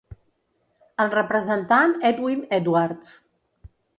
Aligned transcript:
El 1.03 1.11
representant 1.15 1.95
Edwin 2.11 2.43
Edwards. 2.61 3.15